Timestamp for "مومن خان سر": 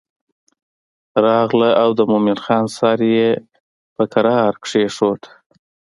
2.11-2.99